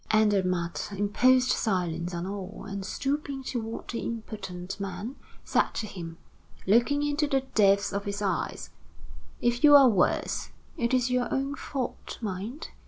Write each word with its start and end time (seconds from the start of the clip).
Andermatt 0.09 0.91
imposed 0.93 1.51
silence 1.51 2.11
on 2.11 2.25
all, 2.25 2.65
and 2.67 2.83
stooping 2.83 3.43
toward 3.43 3.87
the 3.89 3.99
impotent 3.99 4.79
man, 4.79 5.15
said 5.45 5.75
to 5.75 5.85
him, 5.85 6.17
looking 6.65 7.03
into 7.03 7.27
the 7.27 7.41
depths 7.53 7.93
of 7.93 8.05
his 8.05 8.19
eyes: 8.19 8.71
"If 9.41 9.63
you 9.63 9.75
are 9.75 9.87
worse, 9.89 10.49
it 10.75 10.95
is 10.95 11.11
your 11.11 11.31
own 11.31 11.53
fault, 11.53 12.17
mind. 12.19 12.69